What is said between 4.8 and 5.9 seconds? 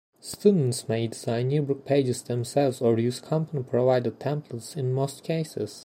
most cases.